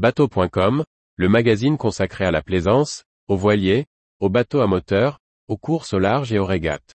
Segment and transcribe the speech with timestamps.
[0.00, 0.82] Bateau.com,
[1.16, 3.84] le magazine consacré à la plaisance, aux voiliers,
[4.18, 6.94] aux bateaux à moteur, aux courses au large et aux régates.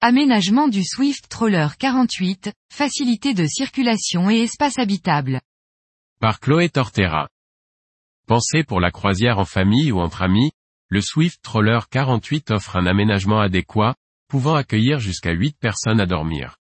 [0.00, 5.40] Aménagement du Swift Troller 48, facilité de circulation et espace habitable.
[6.18, 7.28] Par Chloé Tortera.
[8.30, 10.52] Pensé pour la croisière en famille ou entre amis,
[10.88, 13.96] le Swift Troller 48 offre un aménagement adéquat,
[14.28, 16.54] pouvant accueillir jusqu'à 8 personnes à dormir.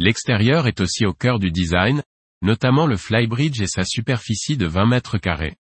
[0.00, 2.02] L'extérieur est aussi au cœur du design,
[2.42, 5.54] notamment le flybridge et sa superficie de 20 mètres carrés.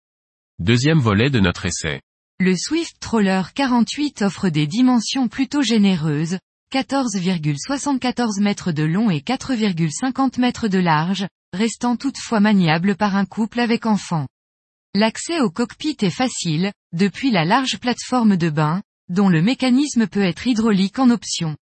[0.61, 2.01] Deuxième volet de notre essai.
[2.41, 6.39] Le Swift Troller 48 offre des dimensions plutôt généreuses,
[6.73, 13.61] 14,74 mètres de long et 4,50 mètres de large, restant toutefois maniable par un couple
[13.61, 14.27] avec enfants.
[14.97, 20.23] L'accès au cockpit est facile, depuis la large plateforme de bain, dont le mécanisme peut
[20.23, 21.57] être hydraulique en option.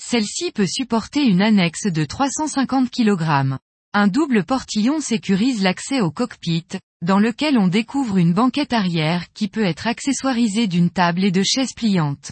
[0.00, 3.58] Celle-ci peut supporter une annexe de 350 kg.
[3.92, 6.68] Un double portillon sécurise l'accès au cockpit,
[7.02, 11.42] dans lequel on découvre une banquette arrière qui peut être accessoirisée d'une table et de
[11.42, 12.30] chaises pliantes.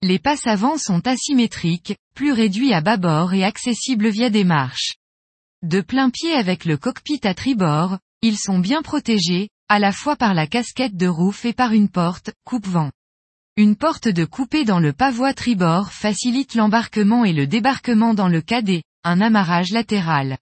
[0.00, 4.94] Les passes avant sont asymétriques, plus réduits à bâbord et accessibles via des marches.
[5.62, 10.16] De plein pied avec le cockpit à tribord, ils sont bien protégés, à la fois
[10.16, 12.90] par la casquette de roof et par une porte, coupe-vent.
[13.58, 18.40] Une porte de coupé dans le pavois tribord facilite l'embarquement et le débarquement dans le
[18.40, 20.38] cadet, un amarrage latéral.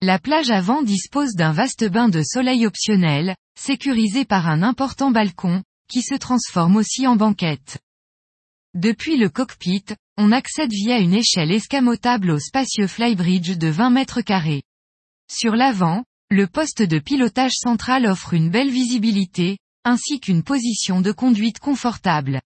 [0.00, 5.62] La plage avant dispose d'un vaste bain de soleil optionnel, sécurisé par un important balcon,
[5.88, 7.78] qui se transforme aussi en banquette.
[8.74, 9.84] Depuis le cockpit,
[10.16, 14.64] on accède via une échelle escamotable au spacieux flybridge de 20 mètres carrés.
[15.30, 21.12] Sur l'avant, le poste de pilotage central offre une belle visibilité, ainsi qu'une position de
[21.12, 22.40] conduite confortable.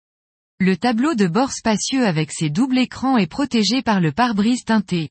[0.58, 5.10] Le tableau de bord spacieux avec ses doubles écrans est protégé par le pare-brise teinté.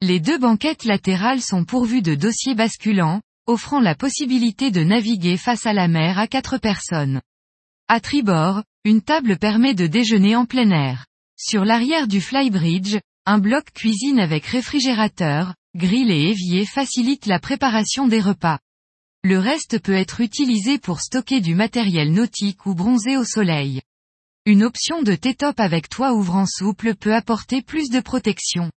[0.00, 5.66] Les deux banquettes latérales sont pourvues de dossiers basculants, offrant la possibilité de naviguer face
[5.66, 7.20] à la mer à quatre personnes.
[7.88, 11.06] À tribord, une table permet de déjeuner en plein air.
[11.36, 12.96] Sur l'arrière du flybridge,
[13.26, 18.58] un bloc cuisine avec réfrigérateur, grill et évier facilite la préparation des repas.
[19.22, 23.80] Le reste peut être utilisé pour stocker du matériel nautique ou bronzer au soleil.
[24.46, 28.70] Une option de T-top avec toit ouvrant souple peut apporter plus de protection.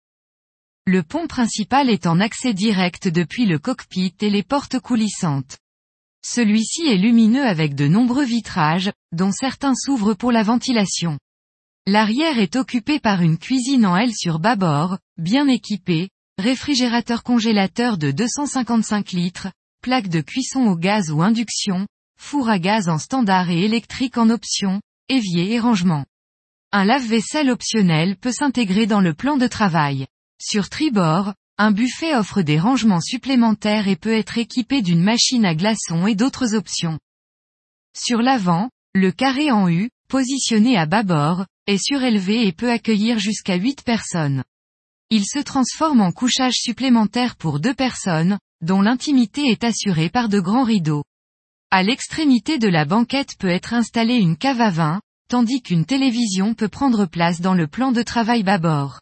[0.87, 5.59] Le pont principal est en accès direct depuis le cockpit et les portes coulissantes.
[6.25, 11.19] Celui-ci est lumineux avec de nombreux vitrages, dont certains s'ouvrent pour la ventilation.
[11.89, 16.09] L'arrière est occupé par une cuisine en L sur bâbord, bien équipée,
[16.39, 19.49] réfrigérateur congélateur de 255 litres,
[19.83, 21.87] plaque de cuisson au gaz ou induction,
[22.19, 26.05] four à gaz en standard et électrique en option, évier et rangement.
[26.73, 30.07] Un lave-vaisselle optionnel peut s'intégrer dans le plan de travail.
[30.39, 35.55] Sur tribord, un buffet offre des rangements supplémentaires et peut être équipé d'une machine à
[35.55, 36.99] glaçons et d'autres options.
[37.97, 43.55] Sur l'avant, le carré en U, positionné à bâbord, est surélevé et peut accueillir jusqu'à
[43.55, 44.45] 8 personnes.
[45.11, 50.41] Il se transforme en couchage supplémentaire pour deux personnes, dont l'intimité est assurée par de
[50.41, 51.05] grands rideaux.
[51.71, 56.55] À l'extrémité de la banquette peut être installée une cave à vin, tandis qu'une télévision
[56.55, 59.00] peut prendre place dans le plan de travail bâbord.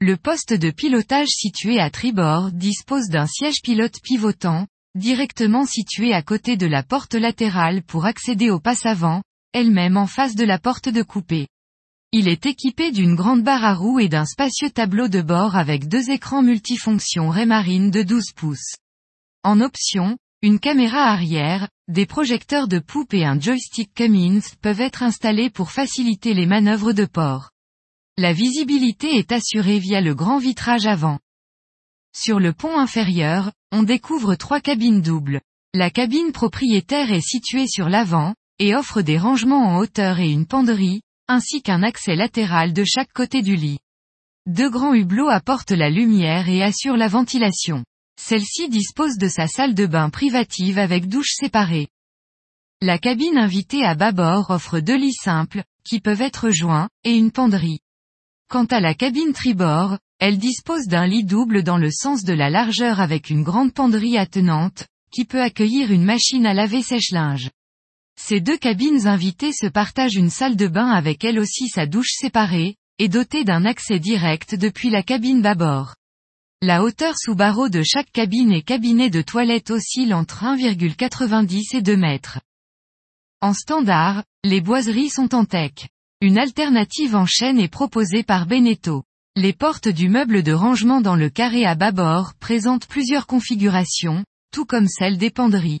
[0.00, 6.22] Le poste de pilotage situé à tribord dispose d'un siège pilote pivotant, directement situé à
[6.22, 10.58] côté de la porte latérale pour accéder au passe avant, elle-même en face de la
[10.58, 11.48] porte de coupé.
[12.14, 15.88] Il est équipé d'une grande barre à roues et d'un spacieux tableau de bord avec
[15.88, 18.76] deux écrans multifonctions Raymarine de 12 pouces.
[19.42, 25.02] En option, une caméra arrière, des projecteurs de poupe et un joystick Cummins peuvent être
[25.02, 27.48] installés pour faciliter les manœuvres de port.
[28.18, 31.18] La visibilité est assurée via le grand vitrage avant.
[32.14, 35.40] Sur le pont inférieur, on découvre trois cabines doubles.
[35.72, 40.44] La cabine propriétaire est située sur l'avant, et offre des rangements en hauteur et une
[40.44, 41.00] penderie,
[41.32, 43.78] ainsi qu'un accès latéral de chaque côté du lit.
[44.46, 47.84] Deux grands hublots apportent la lumière et assurent la ventilation.
[48.20, 51.88] Celle-ci dispose de sa salle de bain privative avec douche séparée.
[52.80, 57.30] La cabine invitée à bâbord offre deux lits simples, qui peuvent être joints, et une
[57.30, 57.80] penderie.
[58.50, 62.50] Quant à la cabine tribord, elle dispose d'un lit double dans le sens de la
[62.50, 67.50] largeur avec une grande penderie attenante, qui peut accueillir une machine à laver sèche-linge.
[68.16, 72.12] Ces deux cabines invitées se partagent une salle de bain avec elle aussi sa douche
[72.12, 75.96] séparée, et dotée d'un accès direct depuis la cabine bâbord.
[76.60, 81.82] La hauteur sous barreau de chaque cabine et cabinet de toilette oscille entre 1,90 et
[81.82, 82.38] 2 mètres.
[83.40, 85.88] En standard, les boiseries sont en tech.
[86.20, 89.02] Une alternative en chaîne est proposée par Beneteau.
[89.34, 94.64] Les portes du meuble de rangement dans le carré à bâbord présentent plusieurs configurations, tout
[94.64, 95.80] comme celles des penderies.